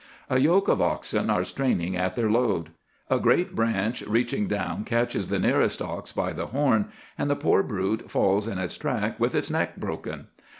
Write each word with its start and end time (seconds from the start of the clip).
"A 0.31 0.39
yoke 0.39 0.67
of 0.67 0.81
oxen 0.81 1.29
are 1.29 1.43
straining 1.43 1.95
at 1.95 2.15
their 2.15 2.27
load: 2.31 2.71
a 3.07 3.19
great 3.19 3.53
branch 3.53 4.01
reaching 4.07 4.47
down 4.47 4.83
catches 4.83 5.27
the 5.27 5.37
nearest 5.37 5.79
ox 5.79 6.11
by 6.11 6.33
the 6.33 6.47
horn, 6.47 6.89
and 7.19 7.29
the 7.29 7.35
poor 7.35 7.61
brute 7.61 8.09
falls 8.09 8.47
in 8.47 8.57
its 8.57 8.79
track 8.79 9.19
with 9.19 9.35
its 9.35 9.51
neck 9.51 9.75
broken. 9.77 10.29